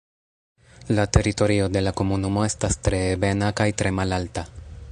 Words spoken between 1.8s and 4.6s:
la komunumo estas tre ebena kaj tre malalta.